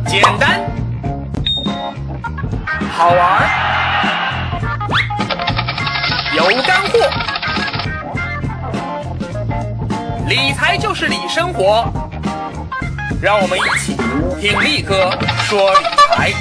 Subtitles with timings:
[0.00, 0.60] 简单，
[2.90, 3.42] 好玩，
[6.34, 6.98] 有干货。
[10.28, 11.84] 理财就是理生活，
[13.20, 13.94] 让我们一起
[14.40, 15.10] 听力哥
[15.44, 16.32] 说理财。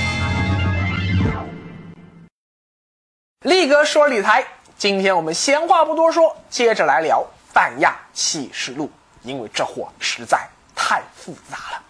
[3.41, 4.45] 力哥说理财，
[4.77, 8.89] 今天我们闲话不多说，接着来聊泛亚启示录，
[9.23, 11.81] 因为这货实在太复杂了。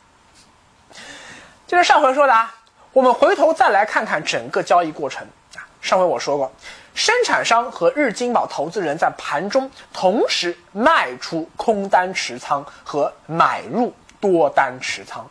[1.72, 2.54] 就是上回说的啊，
[2.92, 5.64] 我们回头再来看看整个交易过程啊。
[5.80, 6.52] 上回我说过，
[6.94, 15.26] 生产商和日经宝投资人在盘中同时卖出空单持仓和买入多单持仓，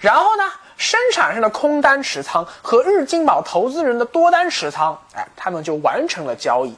[0.00, 0.42] 然后呢，
[0.76, 6.76] 生产商的空单持仓和日经宝投资人的多单持仓，哎，他们就完成了交易。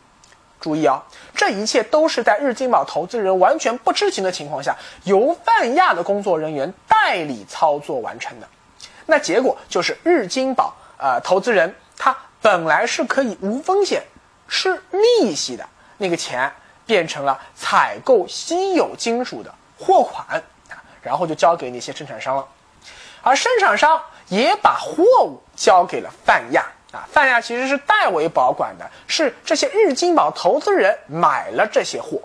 [0.61, 1.03] 注意啊，
[1.35, 8.47] 这一切都是在日经宝投资人完全不知情的情况下，由泛亚的工作人员代理操作完成的。
[9.11, 14.05] 那结果就是日经宝呃投资人他本来是可以无风险
[14.49, 16.51] 吃利息的那个钱，
[16.87, 20.41] 变成了采购稀有金属的货款，
[21.03, 22.47] 然后就交给那些生产商了，
[23.21, 32.23] 而生产商也把货物交给了泛亚啊，泛亚其实是代为保管的，是这些日经宝投资人买了这些货，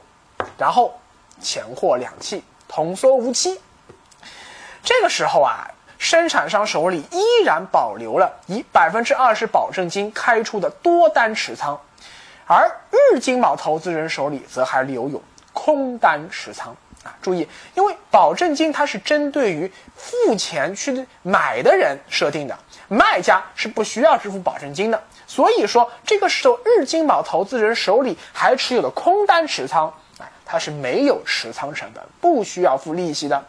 [0.56, 0.98] 然后
[1.42, 3.60] 钱货两讫，童叟无欺。
[4.84, 5.68] 这个时候啊。
[5.98, 11.80] 生产商手里依然保留了以百分之二十保证金开出的多单持仓，
[12.46, 15.22] 而日经宝投资人手里则还留有
[15.54, 17.16] 空单持仓啊！
[17.22, 22.58] 注意，因为保证金它是针对于付钱去买的人设定的，
[22.88, 29.88] 卖家是不需要支付保证金的，所以说这个时候日经宝投资人手里还持有的空单持仓
[30.20, 33.46] 啊，它是没有持仓成本，不需要付利息的。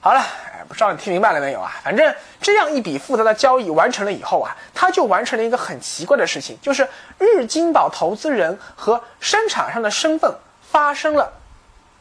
[0.00, 0.22] 好了，
[0.68, 1.72] 不知道你听明白了没有啊？
[1.82, 11.32] 反正这样一笔复杂的交易完成了以后啊，他就完成了一个很奇怪的事情，就是日金宝投资人和生产上的身份发生了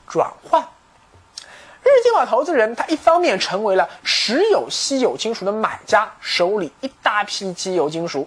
[0.08, 0.64] 转换。
[1.84, 8.26] 日经宝投资人，他一方面成为了持有稀有金属的买家，手里一大批稀有金属；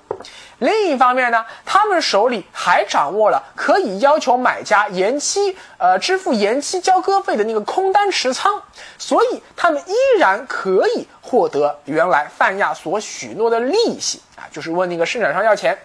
[0.59, 8.63] 另一方面呢，他们手里还掌握了可以要求买家延期，呃，支付延期交割费的那个空单持仓，
[8.99, 15.77] 所以他们依然可以获得原来泛亚所许诺的利息啊，就是问那个生产商要钱，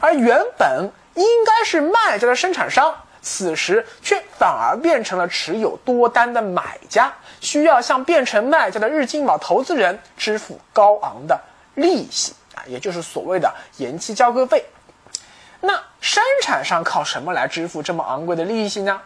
[0.00, 2.94] 而原本应该是卖家的生产商。
[3.22, 11.38] 此时却反而变成了持有多单的买家，需要向变成卖家的日经宝投资人支付高昂的
[11.74, 14.64] 利息啊，也就是所谓的延期交割费。
[15.60, 19.00] 那生产商靠什么来支付这么昂贵的利息呢？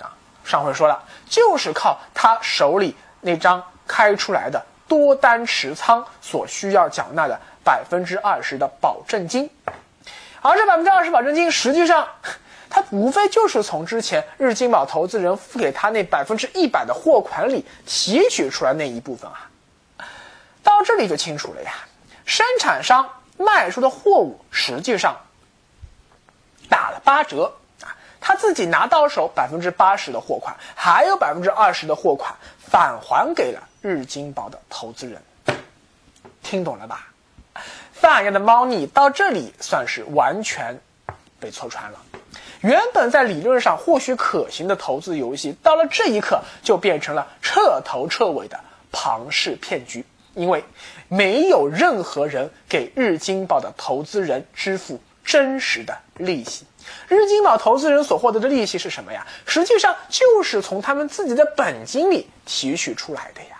[0.00, 9.50] 啊，上回说了，就是靠他手里那张开出来的多单持仓所需要缴纳的百分之二十的保证金，
[10.40, 12.06] 而这百分之二十保证金实际上。
[12.74, 19.48] 他无非就是从之前日经宝投资人付给他那百分之一百的货款里提取出来那一部分啊，
[20.60, 21.72] 到这里就清楚了呀。
[22.24, 23.08] 生产商
[23.38, 25.16] 卖出的货物实际上
[26.68, 35.22] 打了八折啊，他自己拿到手百分之八十的货款，还有百分之二十的货款返还给了日经宝的投资人。
[36.42, 37.06] 听懂了吧？
[37.92, 40.76] 泛亚的猫腻到这里算是完全
[41.38, 41.98] 被戳穿了。
[42.64, 48.58] 原本在理论上或许可行的投资游戏，到了这一刻就变成了彻头彻尾的
[48.90, 50.02] 庞氏骗局。
[50.34, 50.64] 因为
[51.06, 56.64] 没有任何人给日经宝的投资人支付真实的利息，
[57.06, 59.24] 日经宝投资人所获得的利息是什么呀？
[59.46, 63.53] 实际上就是从他们自己的本金里提取出来的呀。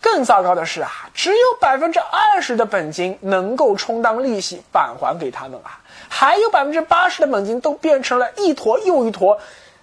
[0.00, 5.80] 更糟糕的是啊，只有百分之二十的本金能够充当利息返还给他们啊。
[6.08, 9.38] 还有百分之八十的本金都变成了一坨又一坨，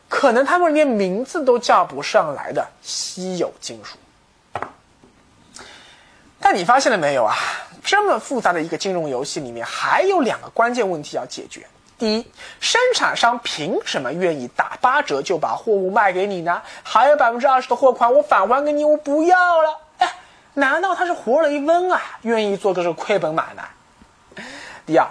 [0.09, 3.97] 可能他们连名字都叫不上来的稀有金属。
[6.39, 7.35] 但你发现了没有啊？
[7.83, 11.65] 这么复杂的一个金融游戏里面，还有两个关键问题要解决。
[11.97, 16.61] 第一，生产商凭什么愿意打八折就把货物卖给你呢？
[16.83, 19.79] 还有百分之二十的货款我返还给你，我不要了。
[20.55, 22.01] 难道他是活雷锋啊？
[22.23, 24.43] 愿意做个这亏本买卖？
[24.85, 25.07] 第二。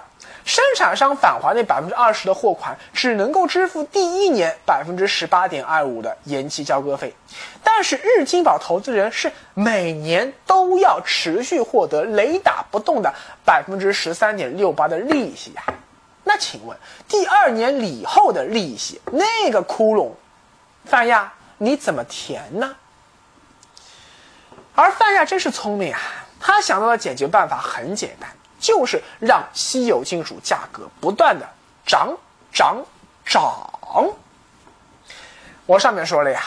[0.47, 7.15] 生产商返还那百分之二十的货款，只能够支付第一年百分之十八点二五的延期交割费，
[7.63, 15.63] 但是日金宝投资人是每年都要持续获得雷打不动的百分之十三点六八的利息呀。
[16.25, 16.77] 那请问，
[17.09, 20.11] 第二年以后的利息那个窟窿，
[20.85, 22.77] 范亚你怎么填呢？
[24.75, 26.01] 而泛亚真是聪明啊，
[26.41, 28.29] 他想到的解决办法很简单，
[28.59, 31.49] 就是让稀有金属价格不断的
[31.87, 32.17] 涨
[32.53, 32.85] 涨
[33.25, 33.71] 涨。
[35.67, 36.43] 我上面说了呀，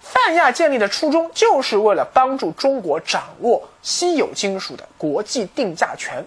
[0.00, 6.24] 泛亚建立的初衷就是为了帮助中国掌握稀有金属的国际定价权。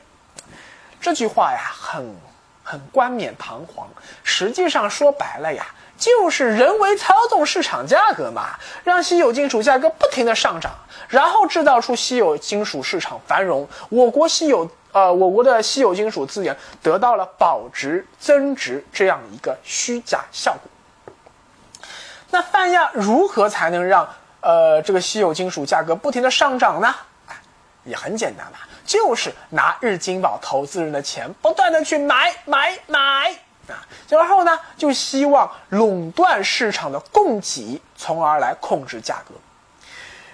[1.00, 2.16] 这句话呀，很
[2.63, 3.88] 很冠冕堂皇，
[4.24, 5.66] 实际上说白了呀，
[5.97, 8.50] 就是人为操纵市场价格嘛，
[8.83, 10.71] 让稀有金属价格不停的上涨，
[11.07, 20.62] 然后制造出稀有金属市场繁荣，我国稀有呃我国的稀有金属资源得到了保值增值这样一个虚假效果。
[22.31, 24.07] 那泛亚如何才能让
[24.42, 26.94] 呃这个稀有金属价格不停的上涨呢？
[27.86, 33.31] 也很简单嘛，就是拿日经宝投资人的钱不断的去买买买
[33.68, 39.34] 啊，然后呢就希望垄断市场的供给，从而来控制价格。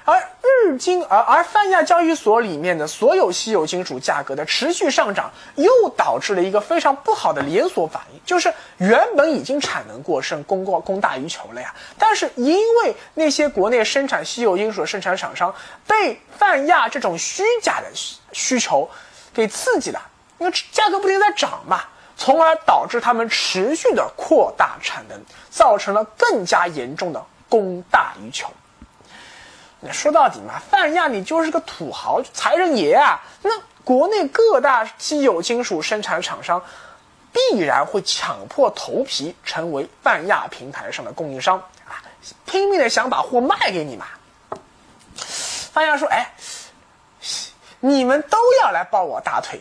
[0.03, 11.73] 而日经而而泛亚交易所里面的所有稀有金属价格的持续上涨，又导致了一个非常不好的连锁反应，就是原本已经产能过剩、供过供大于求了呀。
[11.99, 15.53] 但是因为那些国内生产稀有金属的生产厂商
[15.85, 17.87] 被泛亚这种虚假的
[18.33, 18.89] 需求
[19.31, 20.01] 给刺激了，
[20.39, 21.83] 因为价格不停在涨嘛，
[22.23, 25.19] 从而导致他们持续的扩大产能，
[25.49, 28.47] 造成了更加严重的供大于求。
[29.79, 33.19] 那说到底嘛，泛亚你就是个土豪财神爷啊！
[33.41, 33.49] 那
[33.83, 36.63] 国内各大稀有金属生产厂商
[37.33, 41.57] 必然会抢破头皮成为泛亚平台上的供应商
[41.89, 41.97] 啊，
[42.45, 44.05] 拼命的想把货卖给你嘛。
[45.73, 46.35] 泛亚说：“哎，
[47.79, 49.59] 你们都要来抱我大腿，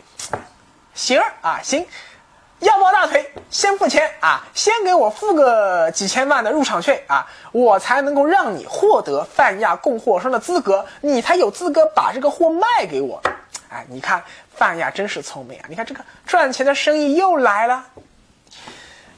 [0.93, 1.87] 行啊，行。”
[2.61, 4.47] 要抱大腿，先付钱啊！
[4.55, 13.21] 先给我付个几千万的入场券啊，我才能够让你获得泛亚供货商的资格，你才有资格把这个货卖给我。
[13.71, 14.23] 哎，你看
[14.55, 15.65] 泛亚真是聪明啊！
[15.69, 17.87] 你看这个赚钱的生意又来了。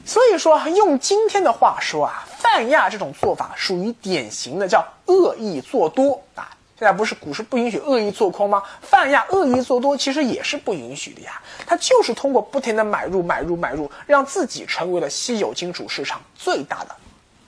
[0.05, 6.52] 所以说，用今天的话说啊，泛亚这种做法属于典型的叫恶意做多啊。
[6.75, 8.61] 现在不是股市不允许恶意做空吗？
[8.81, 11.39] 泛亚恶意做多其实也是不允许的呀。
[11.65, 16.95] 它就是通过不停的买入、买入、买入，让自己成为了稀有金属市场最大的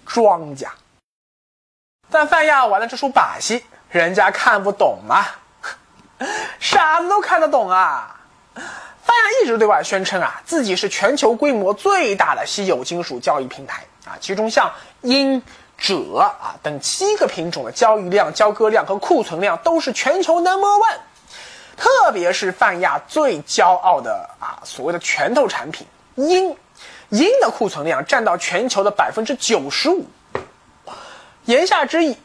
[0.05, 0.71] 庄家。
[2.11, 5.25] 但泛亚玩的这出把戏，人家看不懂吗？
[6.61, 8.15] 傻子都看得懂啊！
[8.53, 14.71] 泛亚一直对外宣称啊，自己是全球规模最大的稀有金属交易平台啊，其中像
[15.01, 15.41] 英。
[15.79, 20.97] 锗啊等七个品种的交易量、交割量和库存量都是全球 number one，
[21.75, 25.85] 特别是泛亚最骄傲的啊所谓的拳头产品
[26.15, 26.55] 鹰，
[27.09, 30.05] 鹰的库存量占到全球的百分之九十五。
[31.43, 32.17] 言下之意，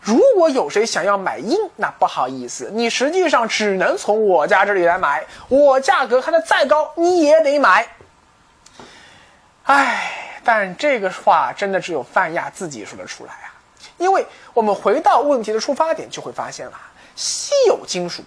[0.00, 7.88] 如果有谁想要买鹰，那不好意思，你实际上只能从我家这里来买，我价格开的再高你也得买。
[9.64, 10.26] 唉。
[10.50, 13.52] 但这个话真的只有泛亚自己说得出来啊，
[13.98, 14.24] 因为
[14.54, 16.72] 我们回到问题的出发点，就会发现了，
[17.14, 18.22] 稀有金属，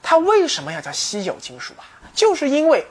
[0.00, 1.82] 它为什么要叫稀有金属啊？
[2.14, 2.86] 就是因为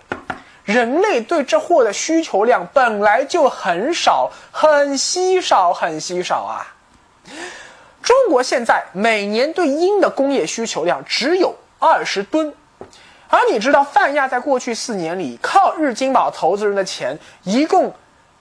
[0.65, 6.75] 人类对这货的需求量本来就很少，很稀少，很稀少啊。
[8.03, 12.53] 中国现在每年对鹰的工业需求量只有二十吨，
[13.29, 17.95] 而你知道泛亚在过去四年里靠日经宝投资人的钱一共。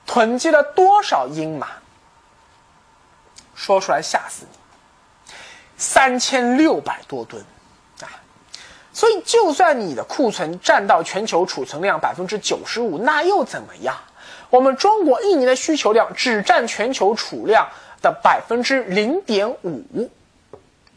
[0.07, 1.69] 囤积了多少英马？
[3.55, 5.35] 说出来吓死你！
[5.77, 7.43] 三千六百多吨
[8.01, 8.09] 啊！
[8.93, 13.97] 所以，就算你的库存占到全球储存量百分之九十五，那又怎么样？
[14.51, 17.69] 我们中国一年的需求量只占全球储量
[18.03, 20.11] 的百分之零点五。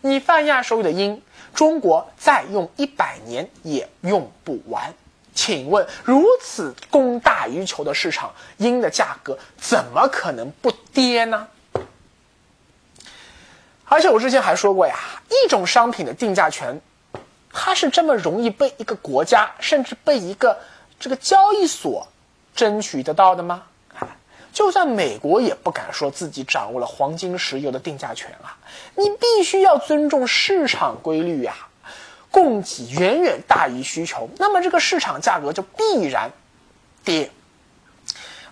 [0.01, 1.21] 你泛亚手里的鹰，
[1.55, 4.93] 中国再用一百年也用不完。
[5.38, 11.48] 请问，如此供大于求的市场，鹰的价格怎么可能不跌呢？
[13.86, 14.98] 而且我之前还说过呀，
[15.29, 16.82] 一种商品的定价权，
[17.53, 20.58] 它是这么容易被一个国家，甚至被一个
[21.00, 22.08] 这个交易所
[22.56, 23.63] 争取得到的吗？
[24.51, 28.58] 就算美国也不敢说自己掌握了黄金、石油的定价权啊！
[28.96, 31.53] 你必须要尊重市场规律呀。
[32.31, 36.29] 供给远远大于需求，那么这个市场价格就必然
[37.03, 37.31] 跌。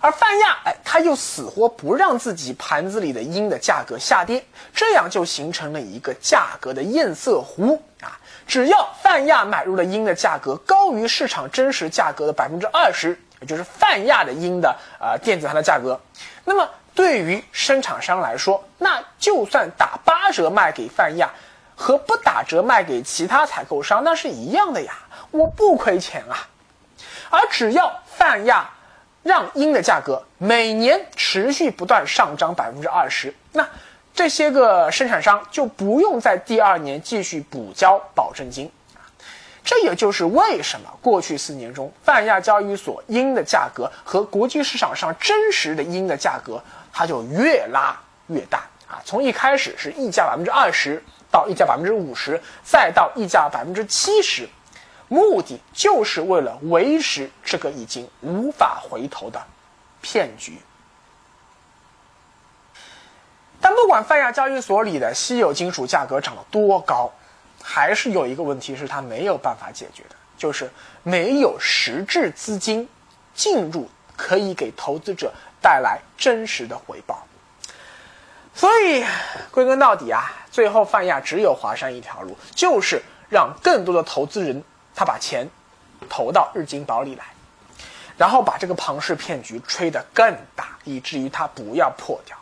[0.00, 8.20] 而泛亚，哎，他又死活不让自己盘子里的鹰的价格下跌，这样就形成了一个价格的堰塞湖啊！
[8.46, 16.00] 只要泛亚买入的鹰的价格高于市场真实价格的百分之二十，也就是泛亚的鹰的啊电子盘的价格，
[16.44, 21.28] 那么对于生产商来说，那就算打八折卖给泛亚。
[21.76, 24.92] 和不打折卖给其他采购商那是一样的呀，
[25.30, 26.48] 我不亏钱啊。
[27.30, 28.68] 而只要泛亚
[29.22, 33.68] 让鹰的价格每年持续不断上涨百分之二十，那
[34.14, 38.70] 这些个生产商就不用在第二年继续补交保证金。
[39.62, 49.02] 这也就是为什么过去四年中，泛亚交易所鹰的价格和国际市场上真实的鹰的价格，它就越拉越大啊！
[49.04, 54.48] 从一开始是溢价百分之二十，到溢价百分之五十，再到溢价百分之七十，
[55.08, 59.42] 目的就是为了维持这个已经无法回头的
[60.00, 60.58] 骗局。
[63.60, 67.10] 但不管泛亚交易所里的稀有金属价格涨得多高，
[67.62, 70.70] 还是有一个问题是它没有办法解决的，就是
[71.02, 72.88] 没有实质资金
[73.34, 77.26] 进入，可以给投资者带来真实的回报。
[78.56, 79.04] 所以
[79.50, 85.46] 归根到底啊，最后泛亚只有华山一条路，就是让更多的投资人他把钱
[86.08, 87.24] 投到日金宝里来，
[88.16, 92.34] 然后把这个庞氏骗局吹得更大，以至于他不要破掉。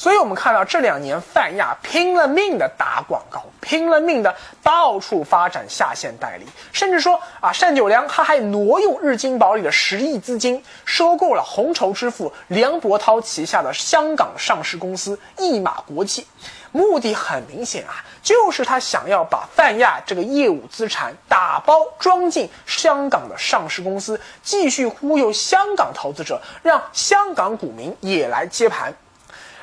[0.00, 16.26] 所以，我们看到这两年泛亚拼了命的打广告，拼了命的到处发展下线代理，甚至说啊，单九良他还挪用日经宝里的十亿资金，收购了红筹支付梁博涛旗下的香港上市公司易马国际，
[16.72, 28.94] 目的很明显啊，就是他想要把泛亚这个业务资产打包装进香港的上市公司，继续忽悠香港投资者，让香港股民也来接盘。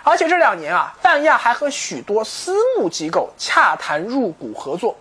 [0.09, 4.95] 而且这两年啊，泛亚还和许多私募机构洽谈入股合作，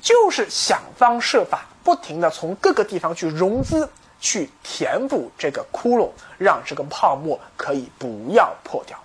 [0.00, 6.08] 就是想方设法，不停的从各个地方去融资，去填补这个窟窿，
[6.38, 8.96] 让这个泡沫可以不要破掉。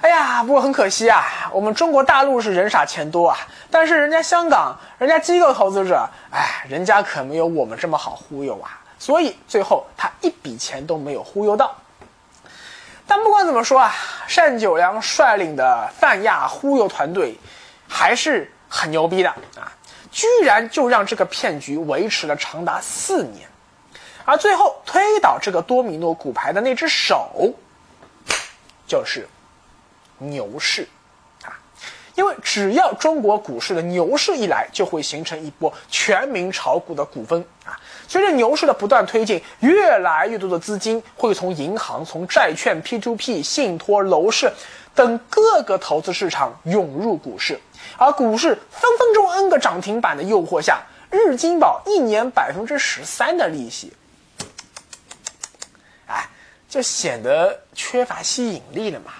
[0.00, 3.38] 哎呀，不过很可惜啊，我们中国大陆是人傻钱多啊，
[3.70, 11.72] 但是人家香港，人家机构投资者，哎，人家可没有我们这么好忽悠啊，所以最后他一笔钱都没有忽悠到。
[13.10, 13.92] 但不管怎么说啊，
[14.36, 17.36] 单九良率领的泛亚忽悠团队
[17.88, 19.66] 还是很牛逼的啊！
[20.12, 23.48] 居然就让这个骗局维持了长达四年，
[24.24, 27.52] 而最后推倒这个多米诺骨牌的那只手，
[28.86, 29.28] 就是
[30.18, 30.88] 牛市
[31.42, 31.58] 啊！
[32.14, 37.76] 因为只要中国股市的牛市一来，就会形成一波全民炒股的股风啊！
[38.10, 44.52] 随着牛市的不断推进，越来越多的资金会从银行、从债券、P2P、信托、楼市
[44.96, 47.60] 等各个投资市场涌入股市，
[47.96, 53.92] 而股市分分钟 N 个涨停板的诱惑下，日经宝一年百分之十三的利息，
[56.08, 56.28] 哎，
[56.68, 59.12] 就显得缺乏吸引力了嘛。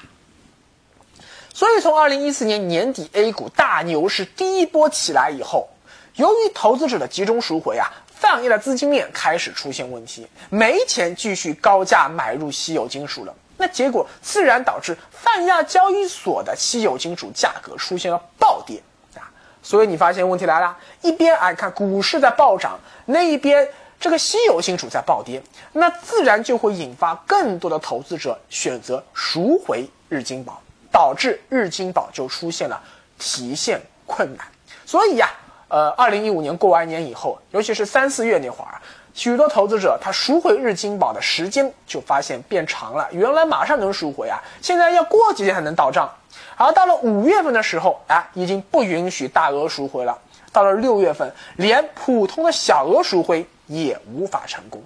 [1.55, 5.69] 所以从二零一四年年底 A 股大牛市第一波起来以后，
[6.17, 7.87] 由于投资者的集中赎回啊。
[8.21, 13.35] 泛亚的资金面开始出现问题，没钱继续高价买入稀有金属了。
[13.57, 18.83] 那结果自然导致泛亚交易所的稀有金属价格出现了暴跌
[19.15, 19.25] 啊！
[19.63, 23.67] 所以你发现问题来了，一边哎看股市在暴涨，那一边
[23.99, 30.61] 这个稀有金属在暴跌，那自然就会引发更多的投资者选择赎回日经宝，
[30.93, 32.79] 导致日经宝就出现了
[33.19, 34.47] 提现困难。
[34.85, 35.31] 所以呀。
[35.71, 38.75] 呃，二零一五年过完年以后，尤其是三四月那会儿，
[39.15, 43.09] 许多投资者他赎回日经宝的时间就发现变长了。
[43.13, 46.13] 原来马上能赎回啊，现在要过几天才能到账。
[46.57, 50.19] 而到了五月份的时候，啊，已经不允许大额赎回了。
[50.53, 54.83] 到了六月份，连普通的小额赎回也无法成功。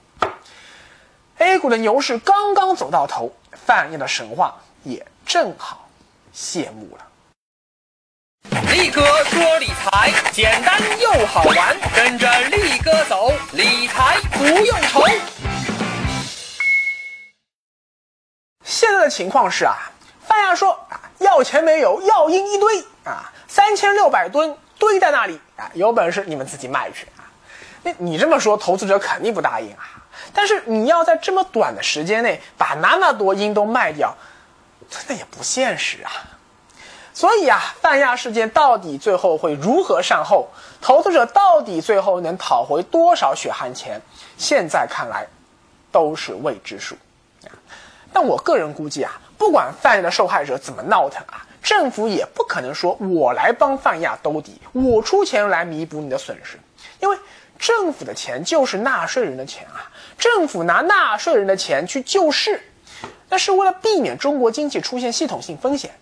[1.38, 5.88] A 股的牛市刚刚走到头，泛亚的神话也正好
[6.30, 7.04] 谢幕了。
[8.72, 15.02] 力哥说理财简单又好玩，跟着力哥走，理财不用愁。
[18.64, 19.76] 现在的情况是啊，
[20.26, 27.24] 范亚说啊，要钱没有，要鹰一堆啊，三千六百吨堆在那里啊，有本事你们自己卖去啊。
[27.82, 30.02] 那你这么说，投资者肯定不答应啊。
[30.32, 34.16] 但是你要在这么短的时间内把那么多鹰都卖掉，
[35.08, 36.10] 那也不现实啊。
[37.14, 40.49] 所以啊，泛亚事件到底最后会如何善后？
[40.80, 44.00] 投资者到底最后能讨回多少血汗钱？
[44.37, 45.25] 现在看来，
[45.92, 46.97] 都是未知数。
[48.12, 56.59] 但我个人估计啊，不管泛亚的受害者怎么闹腾啊，政府也不可能说我来帮泛亚兜底，我出钱来弥补你的损失，
[57.00, 57.16] 因为
[57.61, 62.61] 政府的钱就是纳税人的钱啊，政府拿纳税人的钱去救市，
[63.28, 65.92] 那是为了避免中国经济出现系统性风险。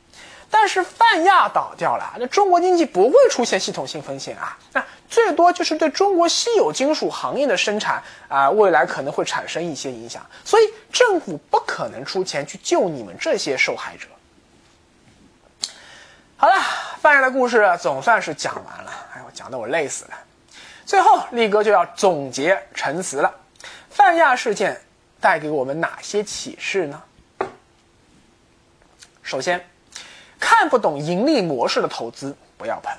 [0.54, 14.06] 但是泛亚倒掉了，那中国经济不会出现系统性风险啊，那最多就是对中国稀有金属行业的生产啊，未来可能会产生一些影响，所以政府不可能出钱去救你们这些受害者。
[16.36, 16.54] 好了，
[17.00, 20.10] 泛亚的故事总算是讲完了，哎呦，讲的我累死了。
[20.84, 23.34] 最后，力哥就要总结陈词了，
[23.88, 24.78] 泛亚事件
[25.18, 27.02] 带给我们哪些启示呢？
[29.22, 29.66] 首先。
[30.44, 32.92] 看不懂盈利模式的投资不要碰，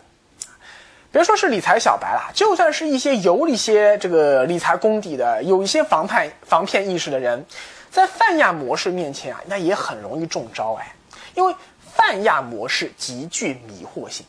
[1.12, 7.46] 别说是理财小白了，就算是一些有一些这个理财功底的、有一些防范防骗意识的人，
[7.92, 10.96] 在泛亚模式面前啊，那也很容易中招哎。
[11.36, 11.54] 因为
[11.94, 14.26] 泛亚模式极具迷惑性，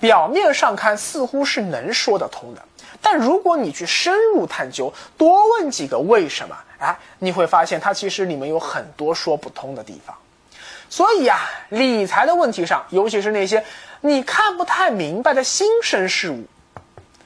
[0.00, 2.62] 表面上看似乎是能说得通的，
[3.02, 10.16] 但如果你去深入探究，多问几个为什么，哎，你会发现它其实里面有很多说不通的地方。
[10.94, 13.64] 所以啊，理财的问题上，尤其是那些
[14.00, 16.46] 你看不太明白的新生事物，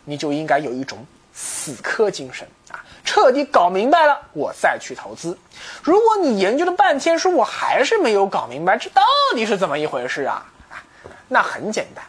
[0.07, 5.39] 你就应该有一种死磕精神啊，彻底搞明白了，我再去投资。
[5.83, 9.03] 如果你研究了半天，说我还是没有搞明白，这到
[9.35, 10.47] 底是怎么一回事啊？
[10.71, 10.81] 啊，
[11.29, 12.03] 那很简单，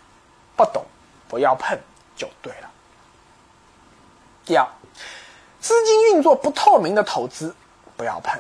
[0.56, 0.86] 不懂
[1.28, 1.78] 不要碰
[2.16, 2.72] 就对了。
[4.46, 4.66] 第二，
[5.60, 7.54] 资金运作不透明的投资
[7.98, 8.40] 不要碰。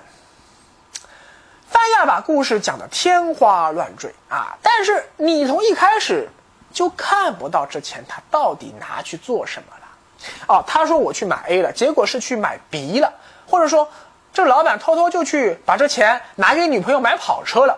[1.79, 6.27] 范亚把故事讲得天花乱坠啊，但是你从一开始
[6.73, 9.85] 就看不到这钱他到底拿去做什么了。
[10.53, 13.09] 哦，他说我去买 A 了，结果是去买 B 了，
[13.47, 13.89] 或者说
[14.33, 17.73] 这老板偷偷就去把这钱拿给女朋友买跑车了，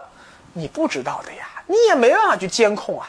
[0.53, 3.07] 你不知道的呀，你也没办法去监控啊。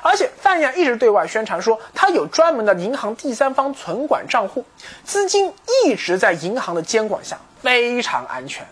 [0.00, 4.64] 而且范亚一直对外宣传说他有专门的银行第三方存管账户，
[5.04, 5.52] 资金
[5.84, 8.66] 一直在银行的监管下，非常安全。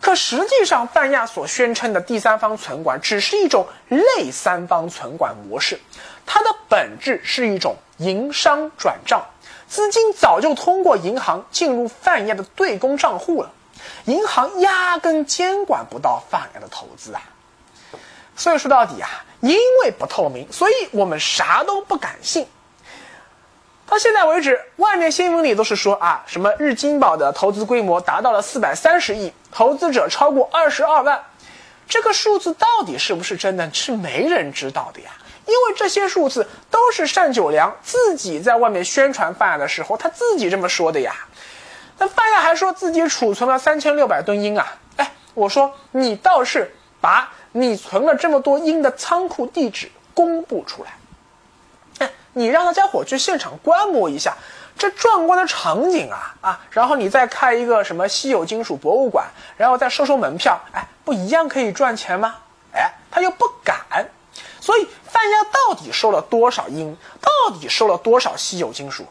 [0.00, 5.78] 可实际上，泛亚所宣称的第三方存管只是一种类三方存管模式，
[6.24, 9.22] 它的本质是一种营商转账，
[9.68, 13.50] 资金早就通过银行进入泛亚的对公账户了，
[14.06, 17.20] 银行压根监管不到泛亚的投资啊。
[18.34, 19.08] 所以说到底啊，
[19.40, 22.46] 因为不透明，所以我们啥都不敢信。
[23.86, 31.24] 到现在为止，外面新闻里都是说啊，什么日金宝的投资规模达到了四百三十亿，投资者超过二十二万，
[31.88, 35.10] 这个数字到底是不是真的，是没人知道的呀。
[35.46, 41.14] 因为这些数字都是单九良自己在外面宣传范亚的时候，他自己这么说的呀。
[41.98, 50.90] 那范亚还说自己储存了三千六百吨银啊，哎，我说你倒是把你存了这么多银的仓库地址公布出来。
[52.32, 54.36] 你让大家伙去现场观摩一下
[54.80, 56.60] 这壮观的场景啊啊！
[56.70, 59.26] 然后你再开一个什么稀有金属博物馆，
[59.58, 62.36] 然后再收收门票，哎，不一样可以赚钱吗？
[62.72, 63.78] 哎，他又不敢，
[64.58, 69.06] 所以范家到底收了多少银，到底收了多少稀有金属，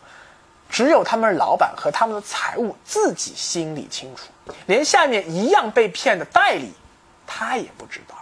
[0.72, 4.24] 只有他们老板和他们的财务自己心里清楚，
[4.66, 6.74] 连下面一样被骗的代理，
[7.28, 8.16] 他也不知道。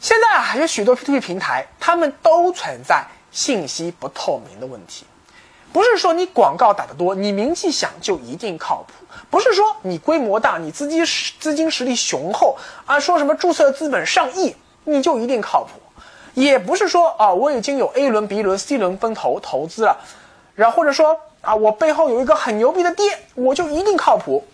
[0.00, 3.04] 现在啊，有许多 P2P 平台，他们都存在
[3.34, 5.04] 信息不透明的问题。
[5.72, 8.92] 不是说你广告打得多，你名气响就一定靠谱；
[9.28, 15.70] 不是说你规模大，你资金实资金实力雄厚啊，说什么注册资本上亿，你就一定靠谱；
[16.34, 19.98] 也不是说啊，我已经有 A 轮、B 轮、C 轮分投投资了，
[20.54, 24.46] 然后或者说啊，我背后有一个很牛逼的爹，我就一定靠谱，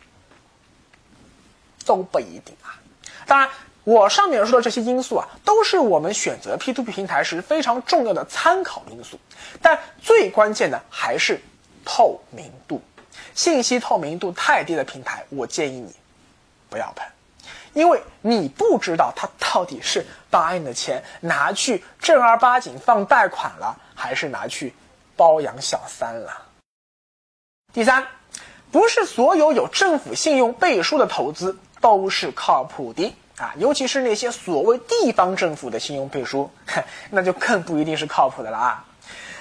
[1.84, 2.80] 都不一定啊。
[3.26, 3.46] 当然。
[3.84, 9.18] 我上面说的这些因素啊，都是我们选择 P to P 平台时非常重要的参考因素，
[9.62, 11.40] 但最关键的还是
[11.84, 12.82] 透明度。
[13.34, 15.94] 信息透明度太低的平台，我建议你
[16.68, 17.06] 不要碰，
[17.72, 24.74] 因为你不知道他到底是把你的钱拿去正儿八经放贷款了，还是拿去
[25.16, 26.42] 包养小三了。
[27.72, 28.06] 第三，
[28.70, 33.14] 不是所有有政府信用背书的投资都是靠谱的。
[33.40, 36.50] 啊，尤其是那些所谓地方政府的信用背书，
[37.10, 38.84] 那就更不一定是靠谱的了啊！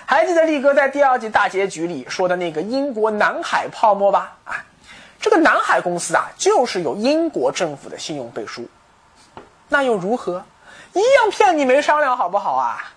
[0.05, 4.37] 还记得力哥在第二季大结局里说的那个英国南海泡沫吧？
[4.45, 4.65] 啊，
[5.19, 8.67] 这个南海公司啊，就是有英国政府的信用背书，
[9.67, 10.43] 那又如何？
[10.93, 12.91] 一样骗你没商量，好不好啊？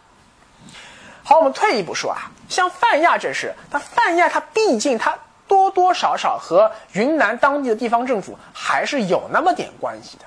[1.24, 10.24] 好，我们退一步说啊，像泛亚这事，那泛亚它毕竟它多多少少和云南当地的地方政府还是有那么点关系的。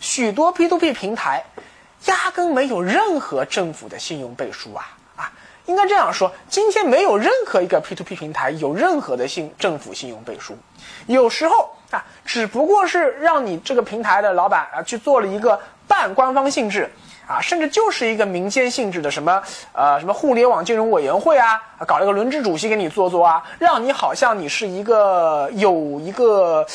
[0.00, 1.44] 许多 P2P 平台
[2.06, 5.30] 压根没有任何政府的信用背书啊啊！
[5.66, 10.56] 应该这样说，今天没有任何一个 P2P 平台有任何的信政府信用背书。
[11.06, 16.90] 有时候啊，只不过是让你这个平台的老板啊去做了一个半官方性质
[17.28, 26.66] 啊，甚至就是一个民间性质的什么呃什么互联网金融委员会啊，搞了个轮值主席给你做做啊，让你好像你是一个有一个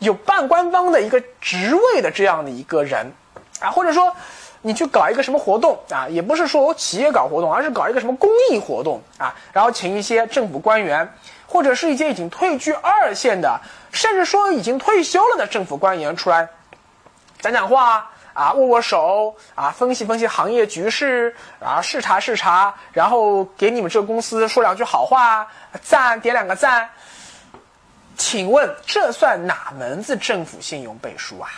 [0.00, 3.10] 有半官方的一个职位的这样的一个人
[3.60, 4.14] 啊，或者说。
[4.62, 6.06] 你去搞一个什么活动啊？
[6.06, 9.34] 也不是说我企业搞活动，而是搞一个什么公益活动啊？
[9.54, 11.10] 然后请一些政府官员，
[11.46, 13.58] 或者是一些已经退居二线的，
[13.90, 16.46] 甚至说已经退休了的政府官员出来
[17.40, 25.46] 讲讲话啊，握握手啊，分析分析行业局势啊，视察视察，然后给你们这个公司说两句好话，
[25.80, 26.86] 赞点两个赞。
[28.20, 31.48] 请问这算哪门子政府信用背书啊？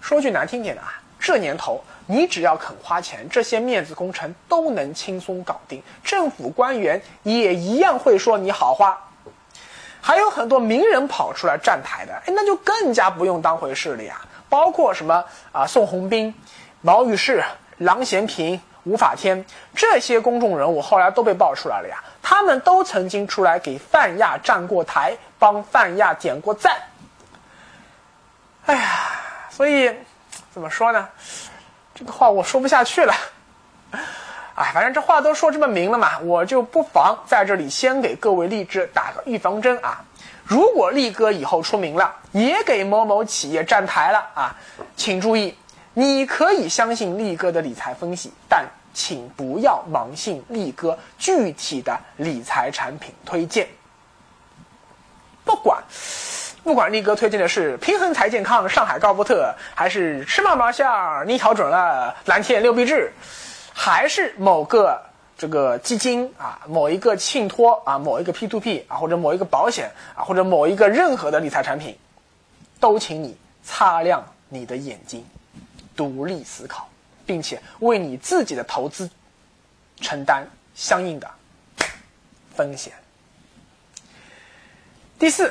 [0.00, 1.02] 说句难听点的啊。
[1.18, 5.82] 这年头，你只要肯花钱，这些面子工程都能轻松搞定。
[6.04, 8.96] 政府官员也一样会说你好话，
[10.00, 14.20] 还有很多名人跑出来站台的，哎，那就更加不用当回事了呀。
[14.48, 16.32] 包括什么啊，宋鸿兵、
[16.80, 17.42] 毛宇士、
[17.78, 22.02] 郎咸平、吴法天这些公众人物，后来都被爆出来了呀。
[22.22, 26.74] 他们都曾经出来给范亚站过台，帮范亚点过赞。
[28.66, 29.10] 哎呀，
[29.50, 29.94] 所以。
[30.50, 31.08] 怎么说呢？
[31.94, 33.14] 这个话我说不下去了。
[34.56, 40.02] 哎，反正这话都说这么明了嘛，我就不妨在这里先给各位励志打个预防针啊。
[40.42, 44.56] 如果力哥以后出名了，也给某某企业站台了啊，
[44.96, 45.56] 请注意，
[45.94, 53.68] 你可以相信力哥的理财分析，但请不要盲信力哥具体的理财产品推荐。
[55.44, 55.82] 不管。
[56.64, 63.10] 不管力哥推荐的是平衡财健康上海高波特，还是吃嘛嘛香你调准了蓝天六必治，
[63.72, 65.00] 还是某个
[65.38, 71.96] 这个基金啊，某一个信托啊，某一个 P to P 啊，或者某一个保险啊，或者某一个任何的理财产品，
[72.78, 75.24] 都请你擦亮你的眼睛，
[75.96, 76.86] 独立思考，
[77.28, 79.08] 并且为你自己的投资
[80.00, 81.30] 承担相应的
[82.56, 82.94] 风险。
[85.18, 85.48] 第四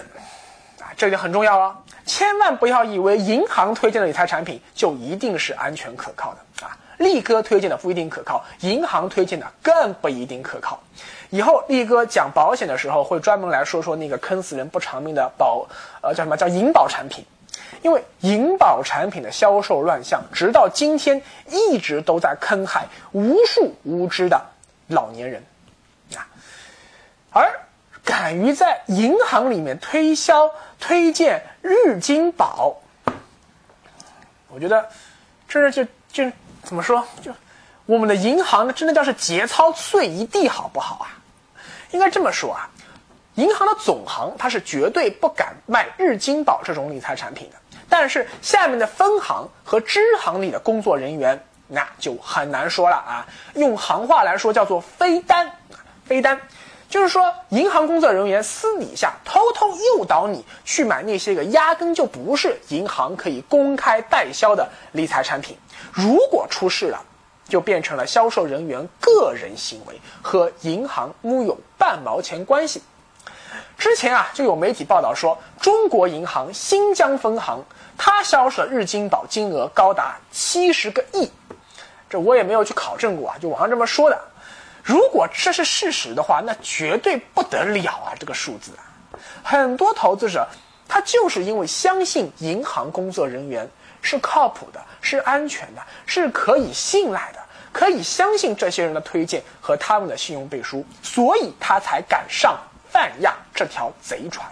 [0.80, 0.90] 啊。
[0.98, 1.76] 这点很重要哦！
[2.08, 6.76] 千万不要以为银行推荐的理财产品就一定是安全可靠的啊！
[6.98, 10.82] 力哥推荐的不一定可靠，银行推荐的更不一定可靠。
[11.30, 15.68] 以后力哥讲保险的时候，会专门来说说那个坑死人不偿命的保，
[16.02, 17.24] 呃，叫什么叫银保产品？
[17.82, 24.42] 因为银保产品的销售乱象，直到今天一直都在坑害无数无知的
[24.88, 25.44] 老年人
[26.16, 26.28] 啊，
[27.32, 27.60] 而。
[28.04, 30.50] 敢于在银行里面推销
[30.80, 32.78] 推荐日金宝，
[34.48, 34.88] 我觉得，
[35.46, 36.32] 这就就
[36.64, 37.06] 怎么说？
[37.22, 37.34] 就
[37.86, 41.20] 我们的银行呢真的叫是节操碎一地，好不好啊？
[41.92, 42.70] 应该这么说啊，
[43.38, 53.28] 银行的总行它是绝对不敢卖日金宝这种理财产品的，但是下面的分行和支行里的工作人员那就很难说了啊。
[53.54, 55.52] 用行话来说，叫做飞单，
[56.06, 56.40] 飞单。
[56.90, 65.58] 就是说，银行工作人员私底下偷偷诱导你去买那些个压根就不是银行可以公开代销的理财产品。
[65.92, 67.04] 如果出事了，
[67.48, 72.82] 就变成了销售人员个人行为，和银行木有半毛钱关系。
[73.78, 77.64] 之前啊，就有媒体报道说，中国银行新疆分行
[77.98, 81.32] 它销售的日金宝金额高达七十个亿，
[82.10, 84.20] 这我也没有去考证过啊，就网上这么说的。
[84.84, 88.16] 如果这是事实的话，那绝对不得了啊！
[88.18, 88.82] 这个数字啊，
[89.44, 90.48] 很多投资者
[90.88, 93.70] 他就是因为相信银行工作人员
[94.02, 97.40] 是靠谱的、是安全的、是可以信赖的，
[97.72, 102.58] 可以相信这些人的推荐和他们的信用背书，所以他才敢上
[102.90, 104.48] 泛亚这条贼船。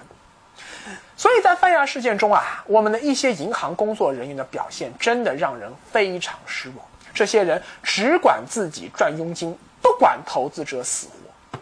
[1.15, 6.85] 所以在泛亚事件中啊，我们的一些银行工作人员的表现真的让人非常失望。
[7.13, 9.57] 这些人只管自己赚佣金。
[9.81, 11.59] 不管投资者死活，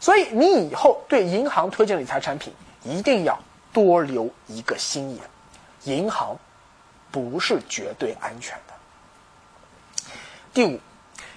[0.00, 2.50] 所以你以后对银行推荐理财产品
[2.82, 3.38] 一定要
[3.70, 5.22] 多留一个心眼，
[5.82, 6.34] 银行
[7.10, 8.72] 不是绝对安全的。
[10.54, 10.80] 第五，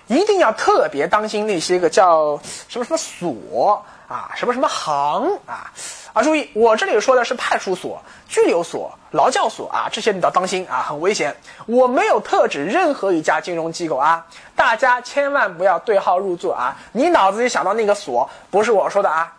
[0.07, 5.71] 一定要特别当心那些个叫什么什么所啊，什么什么行啊。
[6.11, 11.33] 啊，注意，我这里说的是派出所、拘留所、劳教所啊，这些你要当心啊，很危险。
[11.67, 16.75] 我没有特指任何一家金融机构啊，大家千万不要对号入座啊。
[16.91, 19.31] 你脑子里想到那个所，不是我说的啊。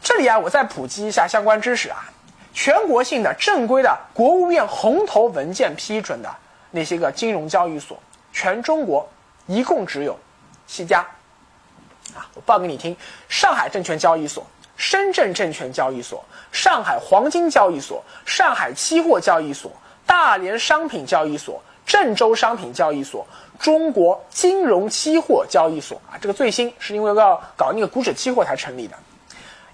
[0.00, 2.08] 这里啊，我再普及一下相关知识啊。
[2.52, 6.28] 全国性的正规的国务院红头文件批准的
[6.70, 7.98] 那些个金融交易所，
[8.32, 9.08] 全中国
[9.46, 10.16] 一共只有
[10.66, 11.04] 七家
[12.16, 12.28] 啊。
[12.34, 12.96] 我报给你听，
[13.28, 14.44] 上海证券交易所。
[14.76, 19.70] 深圳证券交易所、上海黄金交易所、上海期货交易所、
[20.06, 23.26] 大连商品交易所、郑州商品交易所、
[23.58, 28.96] 中国金融期货交易所啊，这个最新是因为要搞那个股指期货才成立的，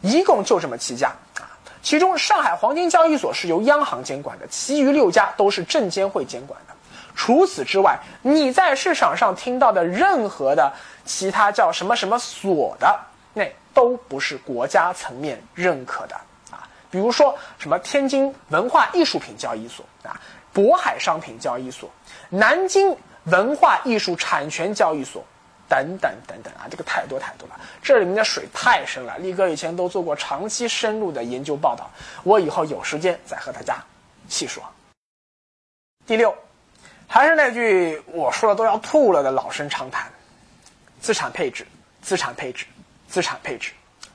[0.01, 1.47] 一共就这么七家啊。
[1.83, 6.75] 其中上海黄金交易所是由央行监管的，其余六家都是证监会监管的。
[7.15, 10.71] 除此之外，你在市场上听到的任何的
[11.07, 13.01] 其他叫什么什么所的，
[13.33, 16.17] 那都不是国家层面认可的
[16.51, 16.69] 啊。
[16.91, 20.21] 比如说什么天津文化艺术品交易所啊，
[20.53, 21.89] 渤海商品交易所、
[22.29, 25.25] 南京文化艺术产权交易所
[25.69, 29.17] 等等等等啊，这个太多太多了，这里面的水太深了。
[29.19, 31.91] 力哥以前都做过长期深入的研究报道，
[32.25, 33.77] 我以后有时间再和大家
[34.29, 34.63] 细说。
[36.07, 36.35] 第六。
[37.09, 40.11] 还是那句我说的都要吐了的老生常谈：
[41.01, 41.67] 资产配置，
[42.03, 42.67] 资产配置，
[43.09, 43.73] 资产配置。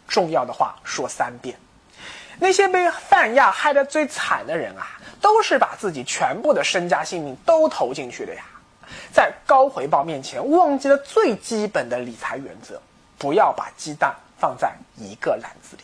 [0.07, 1.55] 重要的话说三遍。
[2.39, 8.43] 那些被泛亚害得最惨的人啊，都是把自己全部的身家性命都投进去的呀。
[9.13, 12.81] 在高回报面前，忘记了最基本的理财原则：
[13.17, 15.83] 不要把鸡蛋放在一个篮子里。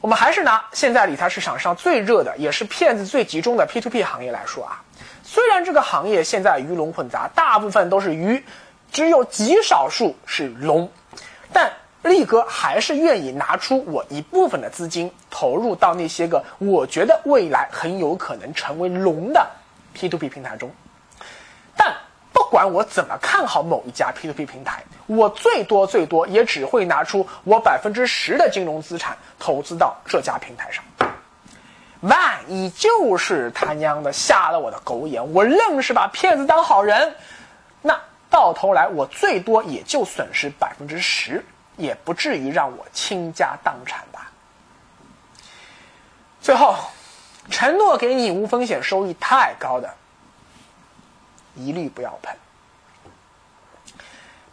[0.00, 4.82] 我们还是拿现在理财市场上最热的，也是骗子最集中的 P2P 行业来说啊。
[5.24, 8.44] 虽然这个行业现在鱼龙混杂，大部分都是鱼，
[8.92, 10.90] 只有极少数是龙，
[11.52, 11.72] 但
[12.02, 19.46] 力哥还是愿意拿出我一部分的资金投入到那些个我觉得未来很有可能成为龙的
[19.96, 20.70] P2P 平台中。
[21.76, 21.94] 但
[22.32, 30.82] 不管我怎么看好某一家 P2P 平台，我最多最多也只会拿出我百分之十的金融资产投资到这家平台上。
[32.00, 37.16] 万一就是他娘的瞎了我的狗眼，我愣是把骗子当好人，
[38.30, 41.44] 到头来我最多也就损失百分之十，
[41.76, 44.30] 也不至于让我倾家荡产吧。
[46.40, 46.76] 最后，
[47.50, 49.92] 承诺给你无风险收益太高的，
[51.54, 52.34] 一律不要碰。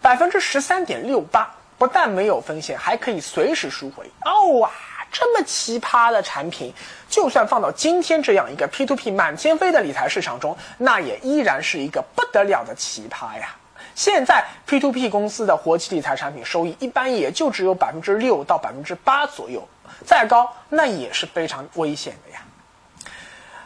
[0.01, 4.09] 百分之十三点六八，不但没有风险，还可以随时赎回。
[4.23, 4.71] 哦哇！
[5.11, 6.73] 这么奇葩的产品，
[7.07, 13.55] 就算放到今天这样一个 P to P 满天飞的理财市场中，那也依然是一个不得了的奇葩呀！
[13.95, 19.65] 现在 P to P 公司的活期理财产品收益一般也就只有百分之六到百分之八左右，
[20.05, 22.41] 再高那也是非常危险的呀。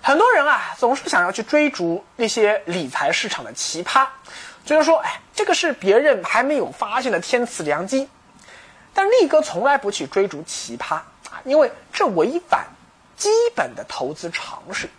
[0.02, 4.08] 很多人啊，总是想要去追逐那些理财市场的奇葩，
[4.64, 8.08] 觉得说，哎，这个是别人还没有发现的天赐良机。
[8.94, 11.42] 但力哥从来不去追逐奇葩啊。
[11.44, 12.68] 因为这违反
[13.18, 14.90] 基本的投资常识。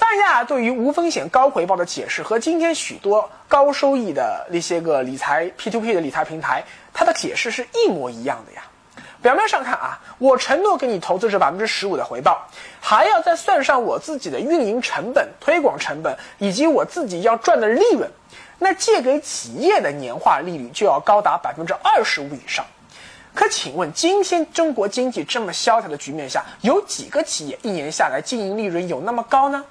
[0.00, 8.62] 泛亚对于无风险高回报的解释和今天许多高收益的那些个理财 P2P 的理财平台，它的解释是一模一样的呀。
[9.20, 12.48] 表面上看啊，我承诺给你投资这百分之十五的回报，
[12.80, 18.10] 还要再算上我自己的运营成本、推广成本以及我自己要赚的利润，
[18.58, 22.64] 那借给企业的年化利率就要高达百分之二十五以上。
[23.34, 29.62] 可请问，今天中国经济这么萧条的局面下，有几个企业一年下来经营利润有那么高呢？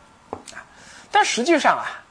[1.11, 2.03] 但实际上啊，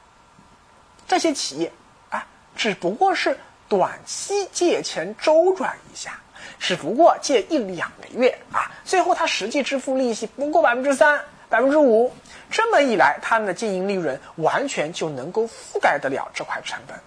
[1.06, 1.72] 这些企业
[2.10, 6.18] 啊，只不过是短期借钱周转一下，
[6.58, 12.12] 只不过借一两个月啊，最后他实际支付利息不过百分之三、百分之五，
[12.50, 16.98] 这么一来，他们的经营利润完全就能够覆盖得了这块成本。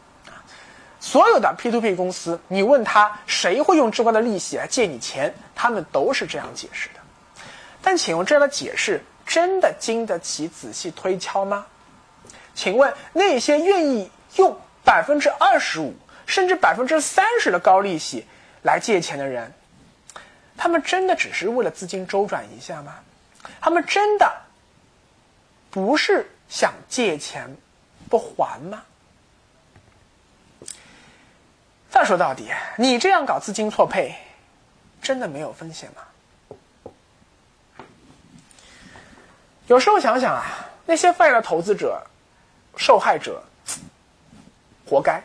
[1.00, 7.00] 所有的 P2P 公司，你问他谁会用这高的利息来借你钱，他们都是这样解释的。
[7.82, 11.66] 但请问这样的解释真的经得起仔细推敲吗？
[12.62, 15.96] 请问那些愿意用百分之二十五
[16.28, 18.24] 甚至百分之三十的高利息
[18.62, 19.52] 来借钱的人，
[20.56, 23.00] 他们真的只是为了资金周转一下吗？
[23.60, 24.32] 他们真的
[25.72, 27.50] 不是想借钱
[28.12, 28.84] 不还吗？
[31.90, 34.14] 再说到底，你这样搞资金错配，
[35.02, 36.04] 真的没有风险吗？
[39.66, 42.00] 有时候想想啊，那些犯了投资者、
[42.76, 43.44] 受害者，
[44.86, 45.22] 活该。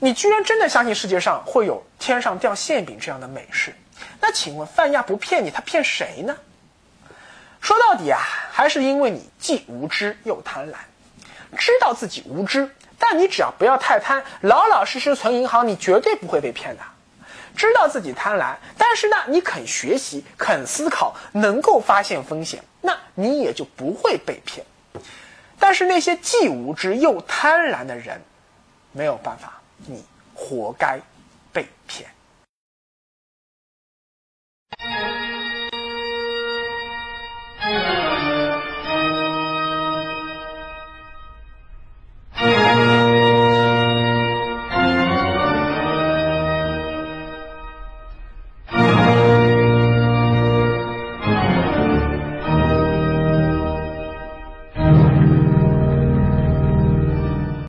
[0.00, 3.74] 你居然真的相信世界上会有天上掉馅饼这样的美事？
[4.20, 6.36] 那请问范亚不骗你，他骗谁呢？
[7.60, 8.20] 说到底啊，
[8.52, 10.74] 还是因为你既无知又贪婪，
[11.56, 12.70] 知道自己无知。
[12.98, 16.82] 但你只要不要太贪，老老实实存银行，你绝对不会被骗的。
[17.56, 24.66] 知道自己贪婪，但是呢，你肯学习、肯思考，能够发现风险，那你也就不会被骗。
[25.58, 28.20] 但是那些既无知又贪婪的人，
[28.92, 31.00] 没有办法，你活该
[31.52, 32.08] 被骗。